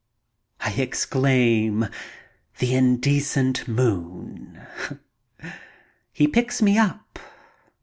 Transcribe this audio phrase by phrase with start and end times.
[0.61, 1.85] I exclaim,
[2.57, 4.59] "The indecent moon."
[6.11, 7.19] He picks me up.